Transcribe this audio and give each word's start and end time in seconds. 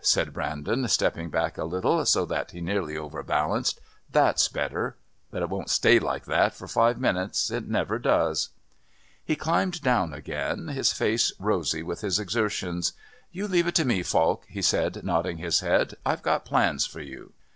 said 0.00 0.32
Brandon, 0.32 0.86
stepping 0.86 1.28
back 1.28 1.58
a 1.58 1.64
little, 1.64 2.06
so 2.06 2.24
that 2.24 2.52
he 2.52 2.60
nearly 2.60 2.96
overbalanced. 2.96 3.80
"That's 4.12 4.46
better. 4.46 4.96
But 5.32 5.42
it 5.42 5.48
won't 5.48 5.70
stay 5.70 5.98
like 5.98 6.24
that 6.26 6.54
for 6.54 6.68
five 6.68 7.00
minutes. 7.00 7.50
It 7.50 7.66
never 7.68 7.98
does." 7.98 8.50
He 9.24 9.34
climbed 9.34 9.80
down 9.82 10.14
again, 10.14 10.68
his 10.68 10.92
face 10.92 11.32
rosy 11.40 11.82
with 11.82 12.00
his 12.00 12.20
exertions. 12.20 12.92
"You 13.32 13.48
leave 13.48 13.66
it 13.66 13.74
to 13.74 13.84
me, 13.84 14.04
Falk," 14.04 14.44
he 14.46 14.62
said, 14.62 15.02
nodding 15.02 15.38
his 15.38 15.58
head. 15.58 15.96
"I've 16.06 16.22
got 16.22 16.44
plans 16.44 16.86
for 16.86 17.00
you." 17.00 17.32